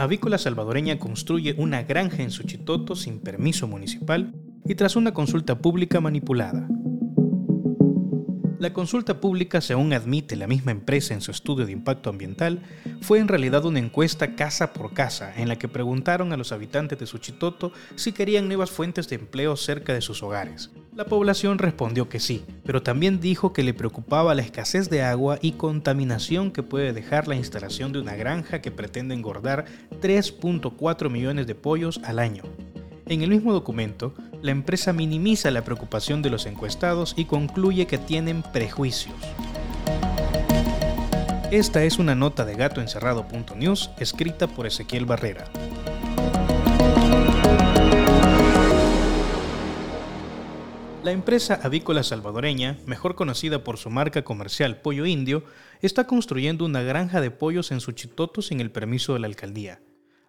Avícola 0.00 0.38
Salvadoreña 0.38 0.98
construye 0.98 1.54
una 1.58 1.82
granja 1.82 2.22
en 2.22 2.30
Suchitoto 2.30 2.96
sin 2.96 3.20
permiso 3.20 3.68
municipal 3.68 4.32
y 4.64 4.74
tras 4.74 4.96
una 4.96 5.12
consulta 5.12 5.58
pública 5.58 6.00
manipulada. 6.00 6.66
La 8.58 8.72
consulta 8.72 9.20
pública, 9.20 9.60
según 9.60 9.92
admite 9.92 10.36
la 10.36 10.46
misma 10.46 10.70
empresa 10.70 11.12
en 11.12 11.20
su 11.20 11.30
estudio 11.30 11.66
de 11.66 11.72
impacto 11.72 12.08
ambiental, 12.08 12.62
fue 13.02 13.18
en 13.18 13.28
realidad 13.28 13.66
una 13.66 13.78
encuesta 13.78 14.36
casa 14.36 14.72
por 14.72 14.94
casa 14.94 15.34
en 15.36 15.48
la 15.48 15.56
que 15.56 15.68
preguntaron 15.68 16.32
a 16.32 16.38
los 16.38 16.52
habitantes 16.52 16.98
de 16.98 17.04
Suchitoto 17.04 17.70
si 17.94 18.12
querían 18.12 18.48
nuevas 18.48 18.70
fuentes 18.70 19.06
de 19.10 19.16
empleo 19.16 19.54
cerca 19.54 19.92
de 19.92 20.00
sus 20.00 20.22
hogares. 20.22 20.70
La 21.00 21.06
población 21.06 21.56
respondió 21.56 22.10
que 22.10 22.20
sí, 22.20 22.44
pero 22.62 22.82
también 22.82 23.20
dijo 23.20 23.54
que 23.54 23.62
le 23.62 23.72
preocupaba 23.72 24.34
la 24.34 24.42
escasez 24.42 24.90
de 24.90 25.00
agua 25.00 25.38
y 25.40 25.52
contaminación 25.52 26.50
que 26.50 26.62
puede 26.62 26.92
dejar 26.92 27.26
la 27.26 27.36
instalación 27.36 27.90
de 27.90 28.00
una 28.00 28.16
granja 28.16 28.60
que 28.60 28.70
pretende 28.70 29.14
engordar 29.14 29.64
3.4 30.02 31.08
millones 31.08 31.46
de 31.46 31.54
pollos 31.54 32.02
al 32.04 32.18
año. 32.18 32.42
En 33.06 33.22
el 33.22 33.30
mismo 33.30 33.54
documento, 33.54 34.12
la 34.42 34.50
empresa 34.50 34.92
minimiza 34.92 35.50
la 35.50 35.64
preocupación 35.64 36.20
de 36.20 36.28
los 36.28 36.44
encuestados 36.44 37.14
y 37.16 37.24
concluye 37.24 37.86
que 37.86 37.96
tienen 37.96 38.42
prejuicios. 38.42 39.16
Esta 41.50 41.82
es 41.82 41.98
una 41.98 42.14
nota 42.14 42.44
de 42.44 42.56
gatoencerrado.news 42.56 43.90
escrita 43.98 44.48
por 44.48 44.66
Ezequiel 44.66 45.06
Barrera. 45.06 45.46
La 51.02 51.12
empresa 51.12 51.58
avícola 51.62 52.02
salvadoreña, 52.02 52.76
mejor 52.84 53.14
conocida 53.14 53.64
por 53.64 53.78
su 53.78 53.88
marca 53.88 54.22
comercial 54.22 54.82
Pollo 54.82 55.06
Indio, 55.06 55.42
está 55.80 56.06
construyendo 56.06 56.66
una 56.66 56.82
granja 56.82 57.22
de 57.22 57.30
pollos 57.30 57.72
en 57.72 57.80
Suchitoto 57.80 58.42
sin 58.42 58.60
el 58.60 58.70
permiso 58.70 59.14
de 59.14 59.20
la 59.20 59.26
alcaldía. 59.26 59.80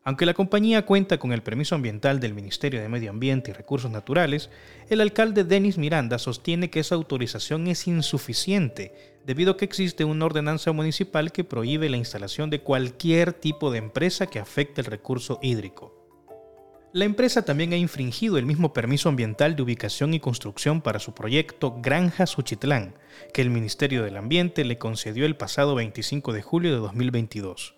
Aunque 0.06 0.26
la 0.26 0.34
compañía 0.34 0.86
cuenta 0.86 1.20
con 1.20 1.34
el 1.34 1.44
permiso 1.44 1.76
ambiental 1.76 2.22
del 2.22 2.34
Ministerio 2.34 2.82
de 2.82 2.88
Medio 2.88 3.10
Ambiente 3.10 3.52
y 3.52 3.54
Recursos 3.54 3.92
Naturales, 3.92 4.50
el 4.90 5.02
alcalde 5.02 5.44
Denis 5.44 5.78
Miranda 5.78 6.18
sostiene 6.18 6.70
que 6.70 6.80
esa 6.80 6.96
autorización 6.96 7.68
es 7.68 7.86
insuficiente, 7.88 8.94
debido 9.26 9.52
a 9.52 9.58
que 9.58 9.66
existe 9.66 10.06
una 10.06 10.26
ordenanza 10.26 10.72
municipal 10.72 11.34
que 11.34 11.44
prohíbe 11.44 11.90
la 11.90 11.98
instalación 11.98 12.50
de 12.50 12.62
cualquier 12.62 13.34
tipo 13.34 13.72
de 13.72 13.80
empresa 13.80 14.28
que 14.28 14.40
afecte 14.40 14.80
el 14.80 14.88
recurso 14.88 15.38
hídrico. 15.42 16.01
La 16.94 17.06
empresa 17.06 17.46
también 17.46 17.72
ha 17.72 17.78
infringido 17.78 18.38
el 18.38 18.46
mismo 18.46 18.74
permiso 18.74 19.08
ambiental 19.08 19.56
de 19.56 19.62
ubicación 19.62 20.14
y 20.14 20.20
construcción 20.20 20.82
para 20.82 21.00
su 21.00 21.14
proyecto 21.14 21.80
Granja 21.82 22.26
Suchitlán, 22.26 22.96
que 23.34 23.42
el 23.42 23.50
Ministerio 23.50 24.04
del 24.04 24.18
Ambiente 24.18 24.66
le 24.66 24.78
concedió 24.78 25.26
el 25.26 25.38
pasado 25.38 25.74
25 25.76 26.34
de 26.34 26.42
julio 26.42 26.72
de 26.72 26.80
2022. 26.80 27.76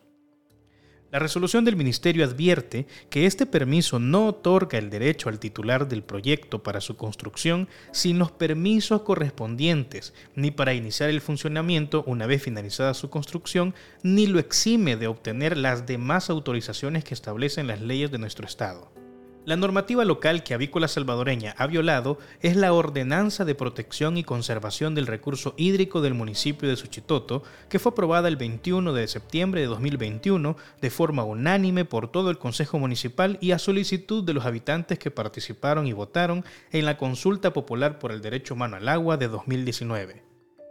La 1.11 1.19
resolución 1.19 1.64
del 1.64 1.75
Ministerio 1.75 2.25
advierte 2.25 2.88
que 3.11 3.28
este 3.28 3.45
permiso 3.45 4.00
no 4.00 4.25
otorga 4.25 4.80
el 4.80 4.89
derecho 4.89 5.30
al 5.30 5.38
titular 5.38 5.88
del 5.88 6.02
proyecto 6.02 6.64
para 6.64 6.81
su 6.81 6.97
construcción 6.97 7.69
sin 7.91 8.17
los 8.17 8.31
permisos 8.31 9.03
correspondientes, 9.03 10.16
ni 10.34 10.50
para 10.50 10.73
iniciar 10.73 11.11
el 11.11 11.22
funcionamiento 11.22 12.03
una 12.08 12.25
vez 12.25 12.41
finalizada 12.41 12.95
su 12.95 13.11
construcción, 13.11 13.75
ni 14.02 14.25
lo 14.25 14.39
exime 14.39 14.97
de 14.97 15.06
obtener 15.06 15.56
las 15.56 15.86
demás 15.86 16.31
autorizaciones 16.31 17.03
que 17.03 17.14
establecen 17.14 17.67
las 17.67 17.80
leyes 17.80 18.09
de 18.09 18.17
nuestro 18.17 18.47
Estado. 18.47 19.02
La 19.45 19.58
normativa 19.58 20.05
local 20.05 20.41
que 20.41 20.53
Avícola 20.53 20.88
Salvadoreña 20.88 21.53
ha 21.58 21.67
violado 21.67 22.17
es 22.41 22.55
la 22.55 22.72
Ordenanza 22.72 23.44
de 23.44 23.55
Protección 23.55 24.16
y 24.16 24.23
Conservación 24.23 24.95
del 24.95 25.05
Recurso 25.05 25.53
Hídrico 25.58 26.00
del 26.00 26.13
municipio 26.13 26.69
de 26.69 26.77
Suchitoto, 26.77 27.44
que 27.67 27.77
fue 27.77 27.91
aprobada 27.91 28.30
el 28.30 28.38
21 28.38 28.94
de 28.94 29.05
septiembre 29.09 29.59
de 29.59 29.67
2021 29.67 30.55
de 30.80 30.89
forma 30.89 31.25
unánime 31.25 31.83
por 31.83 32.09
todo 32.09 32.30
el 32.30 32.38
Consejo 32.38 32.80
Municipal 32.80 33.38
y 33.41 33.52
a 33.52 33.59
solicitud 33.59 34.23
de 34.23 34.33
los 34.33 34.45
habitantes 34.45 34.97
que 34.97 35.11
participaron 35.11 35.88
y 35.88 35.91
votaron 35.91 36.45
en 36.72 36.85
la 36.85 36.95
Consulta 36.95 37.52
Popular 37.52 38.00
por 38.00 38.13
el 38.13 38.22
Derecho 38.22 38.53
Humano 38.53 38.78
al 38.78 38.88
Agua 38.88 39.17
de 39.17 39.28
2019. 39.28 40.23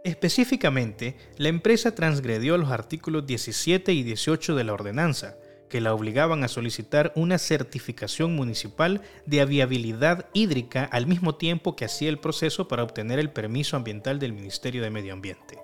Específicamente, 0.03 1.15
la 1.37 1.49
empresa 1.49 1.93
transgredió 1.93 2.57
los 2.57 2.71
artículos 2.71 3.25
17 3.27 3.93
y 3.93 4.01
18 4.01 4.55
de 4.55 4.63
la 4.63 4.73
ordenanza, 4.73 5.37
que 5.73 5.81
la 5.81 5.95
obligaban 5.95 6.43
a 6.43 6.47
solicitar 6.49 7.11
una 7.15 7.39
certificación 7.39 8.35
municipal 8.35 9.01
de 9.25 9.43
viabilidad 9.43 10.29
hídrica 10.31 10.83
al 10.83 11.07
mismo 11.07 11.33
tiempo 11.33 11.75
que 11.75 11.85
hacía 11.85 12.09
el 12.09 12.19
proceso 12.19 12.67
para 12.67 12.83
obtener 12.83 13.17
el 13.17 13.31
permiso 13.31 13.75
ambiental 13.75 14.19
del 14.19 14.33
Ministerio 14.33 14.83
de 14.83 14.91
Medio 14.91 15.13
Ambiente. 15.13 15.57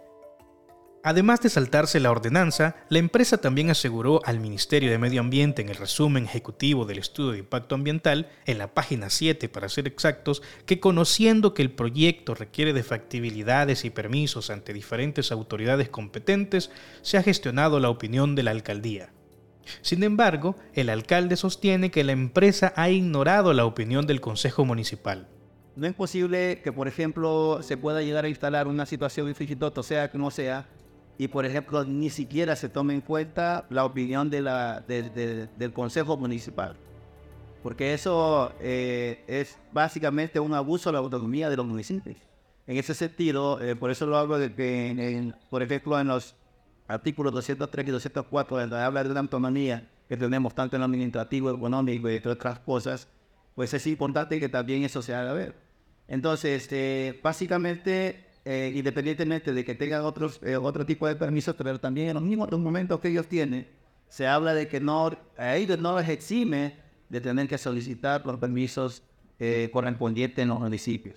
Además 1.04 1.42
de 1.42 1.52
saltarse 1.52 2.00
la 2.00 2.10
ordenanza, 2.10 2.78
la 2.90 2.98
empresa 2.98 3.38
también 3.38 3.70
aseguró 3.70 4.20
al 4.26 4.40
Ministerio 4.40 4.90
de 4.90 4.98
Medio 4.98 5.22
Ambiente 5.22 5.62
en 5.62 5.70
el 5.70 5.76
resumen 5.76 6.26
ejecutivo 6.26 6.86
del 6.86 6.98
estudio 6.98 7.34
de 7.34 7.38
impacto 7.38 7.76
ambiental, 7.76 8.32
en 8.48 8.58
la 8.58 8.74
página 8.74 9.12
7 9.12 9.48
para 9.48 9.70
ser 9.70 9.86
exactos, 9.86 10.42
que 10.66 10.80
conociendo 10.80 11.54
que 11.54 11.62
el 11.62 11.70
proyecto 11.70 12.34
requiere 12.34 12.74
de 12.74 12.82
factibilidades 12.82 13.86
y 13.86 13.92
permisos 13.92 14.50
ante 14.50 14.74
diferentes 14.74 15.32
autoridades 15.32 15.88
competentes, 15.88 16.72
se 17.04 17.20
ha 17.20 17.22
gestionado 17.22 17.80
la 17.80 17.92
opinión 17.92 18.34
de 18.34 18.42
la 18.42 18.50
alcaldía. 18.50 19.12
Sin 19.82 20.04
embargo, 20.04 20.56
el 20.74 20.90
alcalde 20.90 21.36
sostiene 21.36 21.92
que 21.92 22.04
la 22.04 22.12
empresa 22.12 22.74
ha 22.76 22.90
ignorado 22.90 23.54
la 23.54 23.66
opinión 23.66 24.08
del 24.08 24.22
Consejo 24.22 24.66
Municipal. 24.66 25.28
No 25.76 25.88
es 25.88 25.94
posible 25.94 26.62
que, 26.64 26.72
por 26.72 26.88
ejemplo, 26.88 27.60
se 27.62 27.78
pueda 27.78 28.02
llegar 28.02 28.26
a 28.26 28.30
instalar 28.30 28.68
una 28.68 28.86
situación 28.86 29.28
de 29.28 29.34
Fichitoto, 29.34 29.82
sea 29.82 30.12
que 30.12 30.18
no 30.18 30.30
sea, 30.30 30.68
y, 31.18 31.28
por 31.28 31.46
ejemplo, 31.46 31.84
ni 31.84 32.10
siquiera 32.10 32.56
se 32.56 32.70
tome 32.70 32.94
en 32.94 33.02
cuenta 33.02 33.66
la 33.70 33.86
opinión 33.86 34.30
de 34.30 34.42
la, 34.42 34.82
del 34.82 35.74
Consejo 35.74 36.18
Municipal. 36.18 36.76
Porque 37.62 37.94
eso 37.94 38.54
eh, 38.62 39.24
es 39.28 39.58
básicamente 39.74 40.40
un 40.40 40.54
abuso 40.54 40.90
de 40.90 40.94
la 40.94 41.00
autonomía 41.00 41.50
de 41.50 41.58
los 41.58 41.66
municipios. 41.66 42.18
En 42.68 42.78
ese 42.78 42.94
sentido, 42.94 43.60
eh, 43.62 43.76
por 43.76 43.92
eso 43.92 44.06
lo 44.06 44.18
hablo 44.18 44.38
de 44.38 44.54
que, 44.54 45.34
por 45.50 45.62
ejemplo, 45.62 46.00
en 46.00 46.08
los 46.08 46.36
artículos 46.90 47.32
203 47.32 47.88
y 47.88 47.92
204, 47.92 48.58
donde 48.58 48.78
habla 48.78 49.04
de 49.04 49.14
la 49.14 49.20
autonomía 49.20 49.88
que 50.10 50.18
tenemos 50.18 50.56
tanto 50.56 50.76
en 50.76 50.82
lo 50.82 50.86
administrativo, 50.86 51.52
económico 51.52 52.10
y 52.10 52.16
entre 52.16 52.32
otras 52.32 52.60
cosas, 52.60 53.08
pues 53.54 53.74
es 53.76 53.86
importante 53.86 54.40
que 54.40 54.50
también 54.50 54.84
eso 54.84 55.02
se 55.04 55.14
haga 55.14 55.32
ver. 55.34 55.56
Entonces, 56.08 56.64
este, 56.64 57.20
básicamente, 57.24 58.26
eh, 58.44 58.74
independientemente 58.76 59.54
de 59.54 59.64
que 59.64 59.76
tengan 59.76 60.02
otros, 60.02 60.40
eh, 60.42 60.58
otro 60.58 60.84
tipo 60.84 61.08
de 61.08 61.16
permisos, 61.16 61.56
pero 61.56 61.80
también 61.80 62.08
en 62.08 62.16
los 62.16 62.24
mismos 62.24 62.50
documentos 62.50 63.00
que 63.00 63.10
ellos 63.10 63.28
tienen, 63.28 63.68
se 64.08 64.26
habla 64.26 64.56
de 64.56 64.68
que 64.68 64.80
no, 64.80 65.16
a 65.38 65.56
ellos 65.56 65.78
no 65.78 66.00
les 66.00 66.10
exime 66.10 66.76
de 67.08 67.22
tener 67.22 67.48
que 67.48 67.60
solicitar 67.60 68.26
los 68.26 68.40
permisos 68.40 69.04
eh, 69.38 69.70
correspondientes 69.72 70.42
en 70.42 70.50
los 70.50 70.60
municipios. 70.60 71.16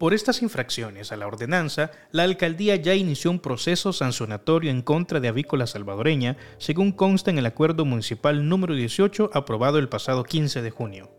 Por 0.00 0.14
estas 0.14 0.40
infracciones 0.40 1.12
a 1.12 1.18
la 1.18 1.26
ordenanza, 1.26 1.90
la 2.10 2.22
alcaldía 2.22 2.74
ya 2.76 2.94
inició 2.94 3.30
un 3.30 3.38
proceso 3.38 3.92
sancionatorio 3.92 4.70
en 4.70 4.80
contra 4.80 5.20
de 5.20 5.28
Avícola 5.28 5.66
Salvadoreña, 5.66 6.38
según 6.56 6.92
consta 6.92 7.30
en 7.30 7.36
el 7.36 7.44
acuerdo 7.44 7.84
municipal 7.84 8.48
número 8.48 8.74
18 8.74 9.28
aprobado 9.34 9.78
el 9.78 9.90
pasado 9.90 10.24
15 10.24 10.62
de 10.62 10.70
junio. 10.70 11.10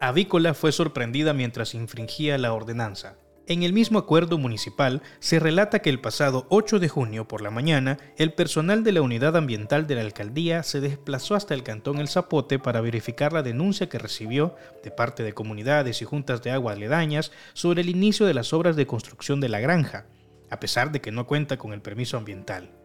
Avícola 0.00 0.54
fue 0.54 0.72
sorprendida 0.72 1.34
mientras 1.34 1.74
infringía 1.74 2.38
la 2.38 2.54
ordenanza. 2.54 3.18
En 3.46 3.62
el 3.62 3.74
mismo 3.74 3.98
acuerdo 3.98 4.38
municipal 4.38 5.02
se 5.18 5.38
relata 5.38 5.80
que 5.80 5.90
el 5.90 6.00
pasado 6.00 6.46
8 6.48 6.78
de 6.78 6.88
junio 6.88 7.28
por 7.28 7.42
la 7.42 7.50
mañana, 7.50 7.98
el 8.16 8.32
personal 8.32 8.82
de 8.84 8.92
la 8.92 9.02
unidad 9.02 9.36
ambiental 9.36 9.86
de 9.86 9.96
la 9.96 10.00
alcaldía 10.00 10.62
se 10.62 10.80
desplazó 10.80 11.34
hasta 11.34 11.52
el 11.52 11.62
cantón 11.62 11.98
El 11.98 12.08
Zapote 12.08 12.58
para 12.58 12.80
verificar 12.80 13.34
la 13.34 13.42
denuncia 13.42 13.90
que 13.90 13.98
recibió 13.98 14.54
de 14.82 14.90
parte 14.90 15.22
de 15.22 15.34
comunidades 15.34 16.00
y 16.00 16.06
juntas 16.06 16.42
de 16.42 16.52
agua 16.52 16.72
aledañas 16.72 17.32
sobre 17.52 17.82
el 17.82 17.90
inicio 17.90 18.24
de 18.24 18.32
las 18.32 18.54
obras 18.54 18.76
de 18.76 18.86
construcción 18.86 19.40
de 19.40 19.50
la 19.50 19.60
granja, 19.60 20.06
a 20.48 20.58
pesar 20.58 20.90
de 20.90 21.02
que 21.02 21.12
no 21.12 21.26
cuenta 21.26 21.58
con 21.58 21.74
el 21.74 21.82
permiso 21.82 22.16
ambiental. 22.16 22.83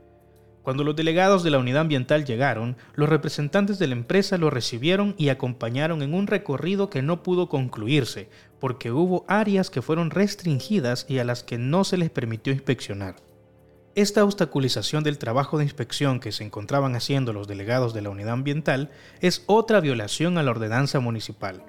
Cuando 0.69 0.83
los 0.83 0.95
delegados 0.95 1.41
de 1.41 1.49
la 1.49 1.57
unidad 1.57 1.81
ambiental 1.81 2.25
llegaron, 2.25 2.77
los 2.93 3.09
representantes 3.09 3.79
de 3.79 3.87
la 3.87 3.93
empresa 3.93 4.37
lo 4.37 4.51
recibieron 4.51 5.15
y 5.17 5.29
acompañaron 5.29 6.03
en 6.03 6.13
un 6.13 6.27
recorrido 6.27 6.91
que 6.91 7.01
no 7.01 7.23
pudo 7.23 7.49
concluirse, 7.49 8.29
porque 8.59 8.91
hubo 8.91 9.25
áreas 9.27 9.71
que 9.71 9.81
fueron 9.81 10.11
restringidas 10.11 11.07
y 11.09 11.17
a 11.17 11.23
las 11.23 11.41
que 11.41 11.57
no 11.57 11.83
se 11.85 11.97
les 11.97 12.11
permitió 12.11 12.53
inspeccionar. 12.53 13.15
Esta 13.95 14.23
obstaculización 14.23 15.03
del 15.03 15.17
trabajo 15.17 15.57
de 15.57 15.63
inspección 15.63 16.19
que 16.19 16.31
se 16.31 16.43
encontraban 16.43 16.95
haciendo 16.95 17.33
los 17.33 17.47
delegados 17.47 17.95
de 17.95 18.03
la 18.03 18.11
unidad 18.11 18.33
ambiental 18.33 18.91
es 19.21 19.43
otra 19.47 19.79
violación 19.79 20.37
a 20.37 20.43
la 20.43 20.51
ordenanza 20.51 20.99
municipal. 20.99 21.63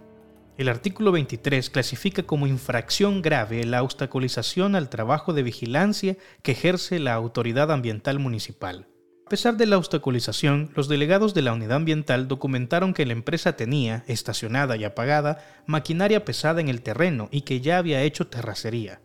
El 0.58 0.69
artículo 0.69 1.11
23 1.11 1.70
clasifica 1.70 2.25
como 2.25 2.46
infracción 2.46 3.23
grave 3.23 3.64
la 3.64 3.82
obstaculización 3.82 4.76
al 4.76 4.91
trabajo 4.91 5.32
de 5.32 5.43
vigilancia 5.43 6.19
que 6.43 6.53
ejerce 6.53 6.99
la 6.99 7.14
autoridad 7.14 7.73
ambiental 7.73 8.19
municipal. 8.19 8.90
A 9.31 9.38
pesar 9.38 9.56
de 9.56 9.67
la 9.67 9.79
obstaculización, 9.79 10.73
los 10.75 10.88
delegados 10.88 11.35
de 11.35 11.43
la 11.43 11.53
unidad 11.53 11.77
ambiental 11.77 12.27
documentaron 12.27 12.93
que 12.93 13.06
la 13.06 13.12
empresa 13.12 13.53
tenía, 13.53 14.03
estacionada 14.09 14.77
y 14.77 14.82
apagada, 14.82 15.38
maquinaria 15.67 16.25
pesada 16.25 16.61
en 16.61 16.69
el 16.69 16.82
terreno 16.82 17.29
y 17.31 17.43
que 17.43 17.61
ya 17.61 17.79
había 17.79 18.03
hecho 18.03 18.27
terracería. 18.27 19.00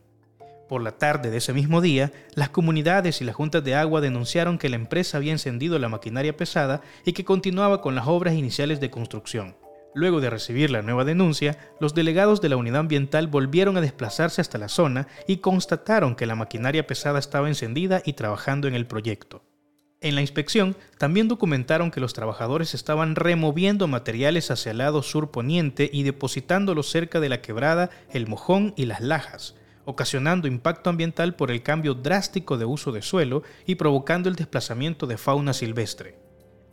Por 0.68 0.81
la 0.81 0.94
tarde 0.94 1.30
de 1.30 1.38
ese 1.38 1.54
mismo 1.54 1.80
día, 1.80 2.12
las 2.33 2.50
comunidades 2.50 3.22
y 3.22 3.24
las 3.24 3.36
juntas 3.36 3.63
de 3.63 3.75
agua 3.75 4.01
denunciaron 4.01 4.57
que 4.57 4.68
la 4.68 4.77
empresa 4.77 5.18
había 5.18 5.31
encendido 5.31 5.77
la 5.77 5.89
maquinaria 5.89 6.36
pesada 6.36 6.81
y 7.06 7.13
que 7.13 7.24
continuaba 7.24 7.81
con 7.81 7.94
las 7.94 8.07
obras 8.07 8.33
iniciales 8.33 8.80
de 8.80 8.89
construcción. 8.89 9.56
Luego 9.94 10.22
de 10.22 10.31
recibir 10.31 10.72
la 10.72 10.81
nueva 10.81 11.06
denuncia, 11.06 11.56
los 11.80 11.94
delegados 11.94 12.42
de 12.42 12.50
la 12.50 12.57
unidad 12.57 12.80
ambiental 12.80 13.27
volvieron 13.27 13.77
a 13.77 13.81
desplazarse 13.81 14.42
hasta 14.42 14.57
la 14.57 14.69
zona 14.69 15.07
y 15.27 15.38
constataron 15.38 16.16
que 16.16 16.25
la 16.25 16.33
maquinaria 16.33 16.88
pesada 16.88 17.19
estaba 17.19 17.48
encendida 17.48 18.01
y 18.04 18.13
trabajando 18.13 18.68
en 18.68 18.74
el 18.74 18.88
proyecto. 18.88 19.44
En 20.01 20.13
la 20.13 20.21
inspección 20.21 20.75
también 20.97 21.27
documentaron 21.27 21.89
que 21.89 22.00
los 22.00 22.13
trabajadores 22.13 22.74
estaban 22.74 23.15
removiendo 23.15 23.88
materiales 23.88 24.51
hacia 24.51 24.71
el 24.71 24.80
lado 24.80 25.01
sur 25.01 25.31
poniente 25.31 25.89
y 25.92 26.03
depositándolos 26.03 26.89
cerca 26.89 27.19
de 27.19 27.30
la 27.30 27.42
quebrada, 27.42 27.89
el 28.12 28.27
mojón 28.27 28.74
y 28.75 28.86
las 28.86 29.01
lajas, 29.01 29.56
ocasionando 29.86 30.47
impacto 30.47 30.89
ambiental 30.89 31.36
por 31.36 31.50
el 31.50 31.63
cambio 31.63 31.94
drástico 31.94 32.57
de 32.57 32.65
uso 32.65 32.92
de 32.92 33.01
suelo 33.01 33.44
y 33.65 33.75
provocando 33.75 34.30
el 34.30 34.36
desplazamiento 34.36 35.07
de 35.07 35.18
fauna 35.18 35.53
silvestre. 35.53 36.19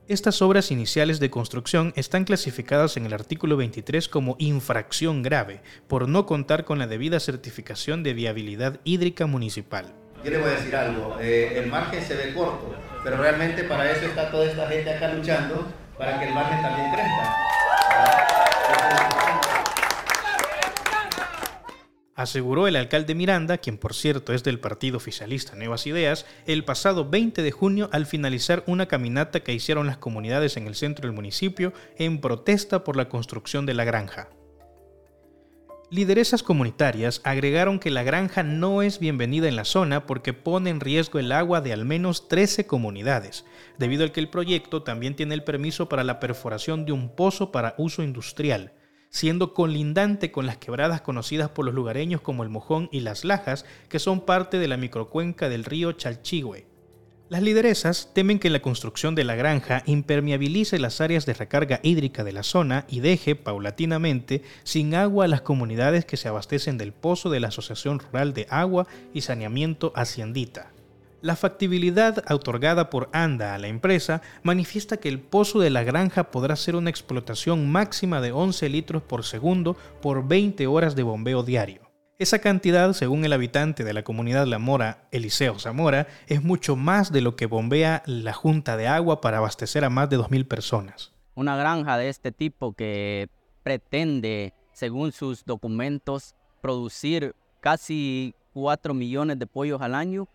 Estas 0.08 0.42
obras 0.42 0.72
iniciales 0.72 1.20
de 1.20 1.30
construcción 1.30 1.92
están 1.94 2.24
clasificadas 2.24 2.96
en 2.96 3.06
el 3.06 3.14
artículo 3.14 3.56
23 3.56 4.08
como 4.08 4.34
infracción 4.40 5.22
grave 5.22 5.62
por 5.86 6.08
no 6.08 6.26
contar 6.26 6.64
con 6.64 6.80
la 6.80 6.88
debida 6.88 7.20
certificación 7.20 8.02
de 8.02 8.12
viabilidad 8.12 8.80
hídrica 8.82 9.26
municipal. 9.26 10.01
Yo 10.24 10.30
le 10.30 10.38
voy 10.38 10.50
a 10.50 10.54
decir 10.54 10.76
algo, 10.76 11.16
eh, 11.20 11.58
el 11.58 11.66
margen 11.66 12.02
se 12.02 12.14
ve 12.14 12.32
corto, 12.32 12.74
pero 13.02 13.16
realmente 13.16 13.64
para 13.64 13.90
eso 13.90 14.06
está 14.06 14.30
toda 14.30 14.46
esta 14.46 14.68
gente 14.68 14.90
acá 14.90 15.12
luchando, 15.12 15.66
para 15.98 16.18
que 16.20 16.28
el 16.28 16.34
margen 16.34 16.62
también 16.62 16.92
crezca. 16.92 17.52
aseguró 22.22 22.68
el 22.68 22.76
alcalde 22.76 23.14
Miranda, 23.14 23.58
quien 23.58 23.78
por 23.78 23.94
cierto 23.94 24.32
es 24.32 24.44
del 24.44 24.60
partido 24.60 24.96
oficialista 24.96 25.56
Nuevas 25.56 25.86
Ideas, 25.86 26.24
el 26.46 26.64
pasado 26.64 27.08
20 27.08 27.42
de 27.42 27.50
junio 27.50 27.88
al 27.92 28.06
finalizar 28.06 28.62
una 28.66 28.86
caminata 28.86 29.40
que 29.40 29.52
hicieron 29.52 29.86
las 29.86 29.98
comunidades 29.98 30.56
en 30.56 30.66
el 30.66 30.74
centro 30.74 31.06
del 31.06 31.16
municipio 31.16 31.72
en 31.98 32.20
protesta 32.20 32.84
por 32.84 32.96
la 32.96 33.08
construcción 33.08 33.66
de 33.66 33.74
la 33.74 33.84
granja. 33.84 34.28
Lideresas 35.92 36.42
comunitarias 36.42 37.20
agregaron 37.22 37.78
que 37.78 37.90
la 37.90 38.02
granja 38.02 38.42
no 38.42 38.80
es 38.80 38.98
bienvenida 38.98 39.46
en 39.46 39.56
la 39.56 39.66
zona 39.66 40.06
porque 40.06 40.32
pone 40.32 40.70
en 40.70 40.80
riesgo 40.80 41.18
el 41.18 41.30
agua 41.32 41.60
de 41.60 41.74
al 41.74 41.84
menos 41.84 42.28
13 42.28 42.66
comunidades, 42.66 43.44
debido 43.76 44.02
al 44.02 44.10
que 44.10 44.20
el 44.20 44.30
proyecto 44.30 44.82
también 44.82 45.16
tiene 45.16 45.34
el 45.34 45.44
permiso 45.44 45.90
para 45.90 46.02
la 46.02 46.18
perforación 46.18 46.86
de 46.86 46.92
un 46.92 47.14
pozo 47.14 47.52
para 47.52 47.74
uso 47.76 48.02
industrial, 48.02 48.72
siendo 49.10 49.52
colindante 49.52 50.32
con 50.32 50.46
las 50.46 50.56
quebradas 50.56 51.02
conocidas 51.02 51.50
por 51.50 51.66
los 51.66 51.74
lugareños 51.74 52.22
como 52.22 52.42
el 52.42 52.48
Mojón 52.48 52.88
y 52.90 53.00
las 53.00 53.26
Lajas, 53.26 53.66
que 53.90 53.98
son 53.98 54.22
parte 54.22 54.58
de 54.58 54.68
la 54.68 54.78
microcuenca 54.78 55.50
del 55.50 55.66
río 55.66 55.92
Chalchigüe. 55.92 56.71
Las 57.32 57.42
lideresas 57.42 58.10
temen 58.12 58.38
que 58.38 58.50
la 58.50 58.60
construcción 58.60 59.14
de 59.14 59.24
la 59.24 59.34
granja 59.34 59.82
impermeabilice 59.86 60.78
las 60.78 61.00
áreas 61.00 61.24
de 61.24 61.32
recarga 61.32 61.80
hídrica 61.82 62.24
de 62.24 62.32
la 62.32 62.42
zona 62.42 62.84
y 62.90 63.00
deje, 63.00 63.36
paulatinamente, 63.36 64.42
sin 64.64 64.94
agua 64.94 65.24
a 65.24 65.28
las 65.28 65.40
comunidades 65.40 66.04
que 66.04 66.18
se 66.18 66.28
abastecen 66.28 66.76
del 66.76 66.92
pozo 66.92 67.30
de 67.30 67.40
la 67.40 67.48
Asociación 67.48 68.00
Rural 68.00 68.34
de 68.34 68.46
Agua 68.50 68.86
y 69.14 69.22
Saneamiento 69.22 69.94
Haciendita. 69.96 70.72
La 71.22 71.34
factibilidad 71.34 72.22
otorgada 72.30 72.90
por 72.90 73.08
ANDA 73.14 73.54
a 73.54 73.58
la 73.58 73.68
empresa 73.68 74.20
manifiesta 74.42 74.98
que 74.98 75.08
el 75.08 75.18
pozo 75.18 75.58
de 75.58 75.70
la 75.70 75.84
granja 75.84 76.30
podrá 76.30 76.54
ser 76.54 76.76
una 76.76 76.90
explotación 76.90 77.72
máxima 77.72 78.20
de 78.20 78.32
11 78.32 78.68
litros 78.68 79.02
por 79.02 79.24
segundo 79.24 79.74
por 80.02 80.28
20 80.28 80.66
horas 80.66 80.96
de 80.96 81.02
bombeo 81.02 81.42
diario. 81.42 81.81
Esa 82.22 82.38
cantidad, 82.38 82.92
según 82.92 83.24
el 83.24 83.32
habitante 83.32 83.82
de 83.82 83.92
la 83.92 84.04
comunidad 84.04 84.46
La 84.46 84.60
Mora, 84.60 85.08
Eliseo 85.10 85.58
Zamora, 85.58 86.06
es 86.28 86.40
mucho 86.40 86.76
más 86.76 87.10
de 87.10 87.20
lo 87.20 87.34
que 87.34 87.46
bombea 87.46 88.04
la 88.06 88.32
Junta 88.32 88.76
de 88.76 88.86
Agua 88.86 89.20
para 89.20 89.38
abastecer 89.38 89.84
a 89.84 89.90
más 89.90 90.08
de 90.08 90.18
2.000 90.18 90.46
personas. 90.46 91.10
Una 91.34 91.56
granja 91.56 91.98
de 91.98 92.08
este 92.08 92.30
tipo 92.30 92.74
que 92.74 93.28
pretende, 93.64 94.54
según 94.72 95.10
sus 95.10 95.44
documentos, 95.44 96.36
producir 96.60 97.34
casi 97.60 98.36
4 98.52 98.94
millones 98.94 99.40
de 99.40 99.48
pollos 99.48 99.82
al 99.82 99.96
año, 99.96 100.28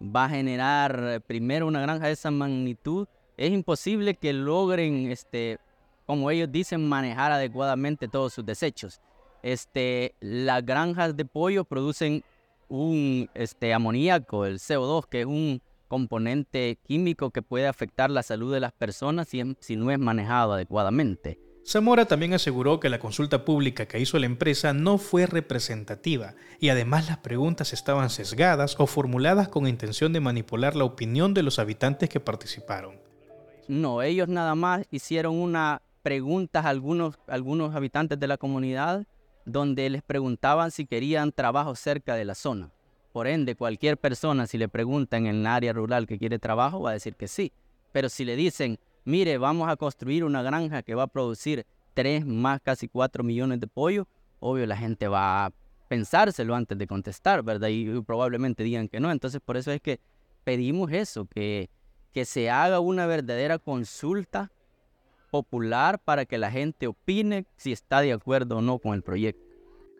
va 0.00 0.24
a 0.24 0.30
generar 0.30 0.98
eh, 0.98 1.20
primero 1.20 1.66
una 1.66 1.82
granja 1.82 2.06
de 2.06 2.12
esa 2.12 2.30
magnitud, 2.30 3.06
es 3.36 3.52
imposible 3.52 4.14
que 4.14 4.32
logren, 4.32 5.12
este, 5.12 5.58
como 6.06 6.30
ellos 6.30 6.50
dicen, 6.50 6.88
manejar 6.88 7.32
adecuadamente 7.32 8.08
todos 8.08 8.32
sus 8.32 8.46
desechos. 8.46 9.02
Este, 9.44 10.14
las 10.20 10.64
granjas 10.64 11.14
de 11.18 11.26
pollo 11.26 11.66
producen 11.66 12.24
un 12.68 13.28
este, 13.34 13.74
amoníaco, 13.74 14.46
el 14.46 14.58
CO2, 14.58 15.06
que 15.06 15.20
es 15.20 15.26
un 15.26 15.60
componente 15.86 16.78
químico 16.82 17.30
que 17.30 17.42
puede 17.42 17.66
afectar 17.66 18.10
la 18.10 18.22
salud 18.22 18.54
de 18.54 18.60
las 18.60 18.72
personas 18.72 19.28
si 19.28 19.76
no 19.76 19.90
es 19.90 19.98
manejado 19.98 20.54
adecuadamente. 20.54 21.38
Zamora 21.66 22.06
también 22.06 22.32
aseguró 22.32 22.80
que 22.80 22.88
la 22.88 22.98
consulta 22.98 23.44
pública 23.44 23.84
que 23.84 24.00
hizo 24.00 24.18
la 24.18 24.24
empresa 24.24 24.72
no 24.72 24.96
fue 24.96 25.26
representativa 25.26 26.34
y 26.58 26.70
además 26.70 27.08
las 27.08 27.18
preguntas 27.18 27.74
estaban 27.74 28.08
sesgadas 28.08 28.76
o 28.78 28.86
formuladas 28.86 29.48
con 29.48 29.68
intención 29.68 30.14
de 30.14 30.20
manipular 30.20 30.74
la 30.74 30.84
opinión 30.84 31.34
de 31.34 31.42
los 31.42 31.58
habitantes 31.58 32.08
que 32.08 32.18
participaron. 32.18 32.98
No, 33.68 34.00
ellos 34.00 34.28
nada 34.28 34.54
más 34.54 34.86
hicieron 34.90 35.36
una 35.36 35.82
pregunta 36.02 36.60
a 36.60 36.68
algunos, 36.70 37.18
algunos 37.26 37.74
habitantes 37.74 38.18
de 38.18 38.26
la 38.26 38.38
comunidad 38.38 39.06
donde 39.44 39.90
les 39.90 40.02
preguntaban 40.02 40.70
si 40.70 40.86
querían 40.86 41.32
trabajo 41.32 41.74
cerca 41.74 42.14
de 42.14 42.24
la 42.24 42.34
zona. 42.34 42.70
Por 43.12 43.26
ende, 43.26 43.54
cualquier 43.54 43.96
persona 43.96 44.46
si 44.46 44.58
le 44.58 44.68
preguntan 44.68 45.26
en 45.26 45.36
el 45.36 45.46
área 45.46 45.72
rural 45.72 46.06
que 46.06 46.18
quiere 46.18 46.38
trabajo 46.38 46.80
va 46.80 46.90
a 46.90 46.94
decir 46.94 47.14
que 47.14 47.28
sí. 47.28 47.52
Pero 47.92 48.08
si 48.08 48.24
le 48.24 48.34
dicen 48.34 48.78
mire, 49.04 49.38
vamos 49.38 49.68
a 49.68 49.76
construir 49.76 50.24
una 50.24 50.42
granja 50.42 50.82
que 50.82 50.94
va 50.94 51.04
a 51.04 51.06
producir 51.06 51.66
3 51.94 52.26
más 52.26 52.60
casi 52.60 52.88
4 52.88 53.22
millones 53.22 53.60
de 53.60 53.66
pollos, 53.66 54.06
obvio 54.40 54.66
la 54.66 54.76
gente 54.76 55.08
va 55.08 55.46
a 55.46 55.52
pensárselo 55.88 56.54
antes 56.54 56.76
de 56.76 56.86
contestar, 56.86 57.42
¿verdad? 57.42 57.68
Y, 57.68 58.00
probablemente 58.02 58.64
digan 58.64 58.88
que 58.88 59.00
no. 59.00 59.10
Entonces 59.10 59.40
por 59.44 59.56
eso 59.56 59.70
es 59.70 59.80
que 59.80 60.00
pedimos 60.42 60.90
eso, 60.90 61.26
que, 61.26 61.70
que 62.12 62.24
se 62.24 62.50
haga 62.50 62.80
una 62.80 63.06
verdadera 63.06 63.58
consulta 63.58 64.50
popular 65.34 65.98
para 65.98 66.26
que 66.26 66.38
la 66.38 66.52
gente 66.52 66.86
opine 66.86 67.46
si 67.56 67.72
está 67.72 68.02
de 68.02 68.12
acuerdo 68.12 68.58
o 68.58 68.62
no 68.62 68.78
con 68.78 68.94
el 68.94 69.02
proyecto. 69.02 69.42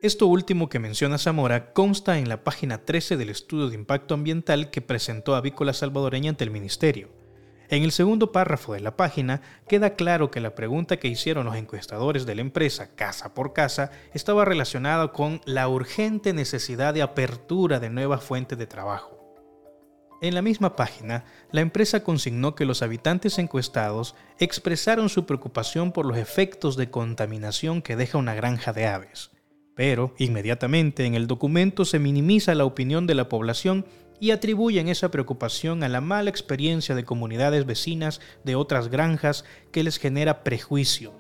Esto 0.00 0.28
último 0.28 0.68
que 0.68 0.78
menciona 0.78 1.18
Zamora 1.18 1.72
consta 1.72 2.20
en 2.20 2.28
la 2.28 2.44
página 2.44 2.84
13 2.84 3.16
del 3.16 3.30
estudio 3.30 3.68
de 3.68 3.74
impacto 3.74 4.14
ambiental 4.14 4.70
que 4.70 4.80
presentó 4.80 5.34
Avícola 5.34 5.72
Salvadoreña 5.72 6.30
ante 6.30 6.44
el 6.44 6.52
Ministerio. 6.52 7.08
En 7.68 7.82
el 7.82 7.90
segundo 7.90 8.30
párrafo 8.30 8.74
de 8.74 8.80
la 8.80 8.96
página 8.96 9.42
queda 9.66 9.96
claro 9.96 10.30
que 10.30 10.38
la 10.38 10.54
pregunta 10.54 10.98
que 10.98 11.08
hicieron 11.08 11.46
los 11.46 11.56
encuestadores 11.56 12.26
de 12.26 12.36
la 12.36 12.42
empresa 12.42 12.94
casa 12.94 13.34
por 13.34 13.52
casa 13.52 13.90
estaba 14.12 14.44
relacionada 14.44 15.10
con 15.10 15.40
la 15.46 15.66
urgente 15.66 16.32
necesidad 16.32 16.94
de 16.94 17.02
apertura 17.02 17.80
de 17.80 17.90
nuevas 17.90 18.22
fuentes 18.22 18.56
de 18.56 18.68
trabajo. 18.68 19.23
En 20.24 20.34
la 20.34 20.40
misma 20.40 20.74
página, 20.74 21.26
la 21.52 21.60
empresa 21.60 22.02
consignó 22.02 22.54
que 22.54 22.64
los 22.64 22.80
habitantes 22.80 23.38
encuestados 23.38 24.14
expresaron 24.38 25.10
su 25.10 25.26
preocupación 25.26 25.92
por 25.92 26.06
los 26.06 26.16
efectos 26.16 26.78
de 26.78 26.88
contaminación 26.88 27.82
que 27.82 27.94
deja 27.94 28.16
una 28.16 28.34
granja 28.34 28.72
de 28.72 28.86
aves. 28.86 29.32
Pero, 29.74 30.14
inmediatamente 30.16 31.04
en 31.04 31.14
el 31.14 31.26
documento 31.26 31.84
se 31.84 31.98
minimiza 31.98 32.54
la 32.54 32.64
opinión 32.64 33.06
de 33.06 33.14
la 33.14 33.28
población 33.28 33.84
y 34.18 34.30
atribuyen 34.30 34.88
esa 34.88 35.10
preocupación 35.10 35.82
a 35.82 35.90
la 35.90 36.00
mala 36.00 36.30
experiencia 36.30 36.94
de 36.94 37.04
comunidades 37.04 37.66
vecinas 37.66 38.22
de 38.44 38.56
otras 38.56 38.88
granjas 38.88 39.44
que 39.72 39.84
les 39.84 39.98
genera 39.98 40.42
prejuicios. 40.42 41.12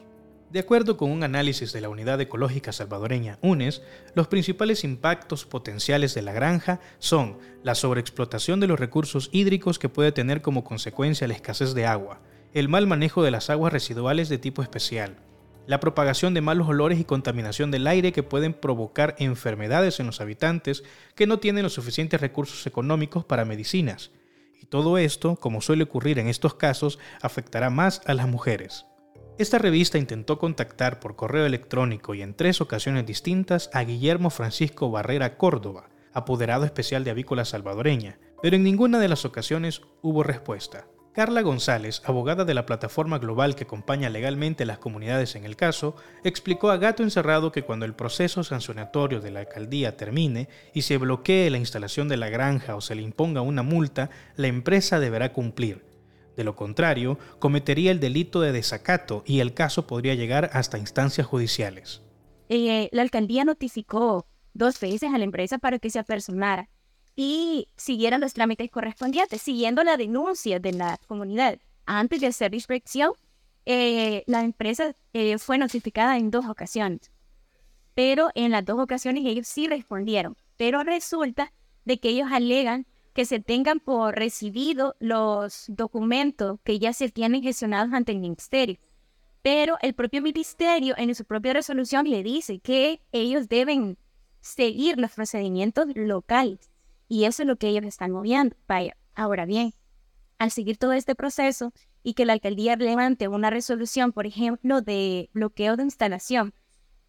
De 0.54 0.60
acuerdo 0.60 0.96
con 0.96 1.10
un 1.10 1.24
análisis 1.24 1.72
de 1.72 1.80
la 1.80 1.88
Unidad 1.88 2.20
Ecológica 2.20 2.70
Salvadoreña 2.70 3.40
UNES, 3.42 3.82
los 4.14 4.28
principales 4.28 4.84
impactos 4.84 5.46
potenciales 5.46 6.14
de 6.14 6.22
la 6.22 6.32
granja 6.32 6.78
son 7.00 7.38
la 7.64 7.74
sobreexplotación 7.74 8.60
de 8.60 8.68
los 8.68 8.78
recursos 8.78 9.30
hídricos 9.32 9.80
que 9.80 9.88
puede 9.88 10.12
tener 10.12 10.42
como 10.42 10.62
consecuencia 10.62 11.26
la 11.26 11.34
escasez 11.34 11.74
de 11.74 11.86
agua, 11.86 12.20
el 12.52 12.68
mal 12.68 12.86
manejo 12.86 13.24
de 13.24 13.32
las 13.32 13.50
aguas 13.50 13.72
residuales 13.72 14.28
de 14.28 14.38
tipo 14.38 14.62
especial, 14.62 15.16
la 15.66 15.80
propagación 15.80 16.34
de 16.34 16.40
malos 16.40 16.68
olores 16.68 17.00
y 17.00 17.04
contaminación 17.04 17.72
del 17.72 17.88
aire 17.88 18.12
que 18.12 18.22
pueden 18.22 18.54
provocar 18.54 19.16
enfermedades 19.18 19.98
en 19.98 20.06
los 20.06 20.20
habitantes 20.20 20.84
que 21.16 21.26
no 21.26 21.40
tienen 21.40 21.64
los 21.64 21.74
suficientes 21.74 22.20
recursos 22.20 22.64
económicos 22.68 23.24
para 23.24 23.44
medicinas. 23.44 24.12
Y 24.62 24.66
todo 24.66 24.98
esto, 24.98 25.34
como 25.34 25.60
suele 25.60 25.82
ocurrir 25.82 26.20
en 26.20 26.28
estos 26.28 26.54
casos, 26.54 27.00
afectará 27.22 27.70
más 27.70 28.02
a 28.06 28.14
las 28.14 28.28
mujeres. 28.28 28.86
Esta 29.36 29.58
revista 29.58 29.98
intentó 29.98 30.38
contactar 30.38 31.00
por 31.00 31.16
correo 31.16 31.44
electrónico 31.44 32.14
y 32.14 32.22
en 32.22 32.34
tres 32.34 32.60
ocasiones 32.60 33.04
distintas 33.04 33.68
a 33.72 33.82
Guillermo 33.82 34.30
Francisco 34.30 34.92
Barrera 34.92 35.36
Córdoba, 35.36 35.88
apoderado 36.12 36.64
especial 36.64 37.02
de 37.02 37.10
Avícola 37.10 37.44
Salvadoreña, 37.44 38.20
pero 38.42 38.54
en 38.54 38.62
ninguna 38.62 39.00
de 39.00 39.08
las 39.08 39.24
ocasiones 39.24 39.82
hubo 40.02 40.22
respuesta. 40.22 40.86
Carla 41.12 41.42
González, 41.42 42.00
abogada 42.04 42.44
de 42.44 42.54
la 42.54 42.64
plataforma 42.64 43.18
global 43.18 43.56
que 43.56 43.64
acompaña 43.64 44.08
legalmente 44.08 44.62
a 44.62 44.66
las 44.66 44.78
comunidades 44.78 45.34
en 45.34 45.44
el 45.44 45.56
caso, 45.56 45.96
explicó 46.22 46.70
a 46.70 46.76
Gato 46.76 47.02
Encerrado 47.02 47.50
que 47.50 47.62
cuando 47.62 47.86
el 47.86 47.94
proceso 47.94 48.44
sancionatorio 48.44 49.20
de 49.20 49.32
la 49.32 49.40
alcaldía 49.40 49.96
termine 49.96 50.48
y 50.74 50.82
se 50.82 50.96
bloquee 50.96 51.50
la 51.50 51.58
instalación 51.58 52.08
de 52.08 52.18
la 52.18 52.28
granja 52.28 52.76
o 52.76 52.80
se 52.80 52.94
le 52.94 53.02
imponga 53.02 53.40
una 53.40 53.64
multa, 53.64 54.10
la 54.36 54.46
empresa 54.46 55.00
deberá 55.00 55.32
cumplir. 55.32 55.93
De 56.36 56.44
lo 56.44 56.56
contrario, 56.56 57.18
cometería 57.38 57.90
el 57.90 58.00
delito 58.00 58.40
de 58.40 58.52
desacato 58.52 59.22
y 59.26 59.40
el 59.40 59.54
caso 59.54 59.86
podría 59.86 60.14
llegar 60.14 60.50
hasta 60.52 60.78
instancias 60.78 61.26
judiciales. 61.26 62.02
Eh, 62.48 62.88
la 62.92 63.02
alcaldía 63.02 63.44
notificó 63.44 64.26
dos 64.52 64.78
veces 64.80 65.12
a 65.12 65.18
la 65.18 65.24
empresa 65.24 65.58
para 65.58 65.78
que 65.78 65.90
se 65.90 65.98
apersonara 65.98 66.68
y 67.16 67.68
siguieran 67.76 68.20
los 68.20 68.34
trámites 68.34 68.70
correspondientes, 68.70 69.40
siguiendo 69.40 69.84
la 69.84 69.96
denuncia 69.96 70.58
de 70.58 70.72
la 70.72 70.98
comunidad. 71.06 71.58
Antes 71.86 72.20
de 72.20 72.28
hacer 72.28 72.54
inspección, 72.54 73.12
eh, 73.66 74.24
la 74.26 74.42
empresa 74.42 74.94
eh, 75.12 75.38
fue 75.38 75.58
notificada 75.58 76.18
en 76.18 76.30
dos 76.30 76.46
ocasiones, 76.46 77.12
pero 77.94 78.30
en 78.34 78.50
las 78.50 78.64
dos 78.64 78.78
ocasiones 78.78 79.24
ellos 79.24 79.46
sí 79.46 79.68
respondieron, 79.68 80.36
pero 80.56 80.82
resulta 80.82 81.52
de 81.84 81.98
que 81.98 82.10
ellos 82.10 82.28
alegan 82.30 82.86
que 83.14 83.24
se 83.24 83.40
tengan 83.40 83.80
por 83.80 84.16
recibido 84.16 84.96
los 84.98 85.66
documentos 85.68 86.58
que 86.64 86.78
ya 86.78 86.92
se 86.92 87.08
tienen 87.08 87.42
gestionados 87.42 87.94
ante 87.94 88.12
el 88.12 88.18
ministerio. 88.18 88.76
Pero 89.40 89.76
el 89.82 89.94
propio 89.94 90.20
ministerio 90.20 90.94
en 90.98 91.14
su 91.14 91.24
propia 91.24 91.52
resolución 91.52 92.10
le 92.10 92.22
dice 92.22 92.58
que 92.58 93.00
ellos 93.12 93.48
deben 93.48 93.96
seguir 94.40 94.98
los 94.98 95.12
procedimientos 95.12 95.86
locales. 95.94 96.70
Y 97.08 97.24
eso 97.24 97.42
es 97.42 97.46
lo 97.46 97.56
que 97.56 97.68
ellos 97.68 97.84
están 97.84 98.10
moviendo. 98.10 98.56
Ahora 99.14 99.46
bien, 99.46 99.72
al 100.38 100.50
seguir 100.50 100.76
todo 100.76 100.92
este 100.92 101.14
proceso 101.14 101.72
y 102.02 102.14
que 102.14 102.26
la 102.26 102.32
alcaldía 102.32 102.74
levante 102.76 103.28
una 103.28 103.50
resolución, 103.50 104.12
por 104.12 104.26
ejemplo, 104.26 104.80
de 104.80 105.30
bloqueo 105.32 105.76
de 105.76 105.84
instalación, 105.84 106.52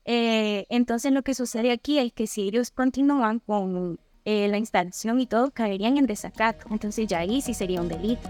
eh, 0.04 0.68
entonces 0.70 1.12
lo 1.12 1.24
que 1.24 1.34
sucede 1.34 1.72
aquí 1.72 1.98
es 1.98 2.14
que 2.14 2.28
si 2.28 2.44
ellos 2.44 2.70
continúan 2.70 3.40
con 3.40 4.00
eh, 4.25 4.48
la 4.48 4.58
instalación 4.58 5.20
y 5.20 5.27
todo, 5.27 5.51
caerían 5.51 5.98
en 5.98 6.08
desacato. 6.08 6.67
Entonces 6.72 7.08
ya 7.08 7.20
ahí 7.20 7.41
sí 7.41 7.53
sería 7.53 7.82
un 7.82 7.88
delito. 7.88 8.29